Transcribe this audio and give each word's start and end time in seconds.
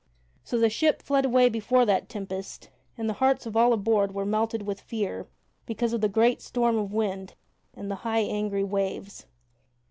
So 0.43 0.57
the 0.57 0.67
ship 0.71 1.03
fled 1.03 1.25
away 1.25 1.47
before 1.47 1.85
that 1.85 2.09
tempest, 2.09 2.71
and 2.97 3.07
the 3.07 3.13
hearts 3.21 3.45
of 3.45 3.55
all 3.55 3.71
aboard 3.71 4.15
were 4.15 4.25
melted 4.25 4.63
with 4.63 4.81
fear 4.81 5.27
because 5.67 5.93
of 5.93 6.01
the 6.01 6.09
great 6.09 6.41
storm 6.41 6.75
of 6.75 6.91
wind 6.91 7.35
and 7.75 7.91
the 7.91 7.97
high 8.01 8.21
angry 8.21 8.63
waves. 8.63 9.27